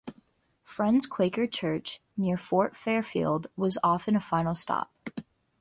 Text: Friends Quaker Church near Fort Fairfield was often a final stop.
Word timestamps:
Friends 0.63 1.05
Quaker 1.05 1.45
Church 1.45 2.01
near 2.17 2.35
Fort 2.35 2.75
Fairfield 2.75 3.45
was 3.55 3.77
often 3.83 4.15
a 4.15 4.19
final 4.19 4.55
stop. 4.55 4.91